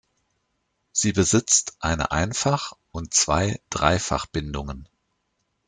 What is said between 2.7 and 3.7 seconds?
und zwei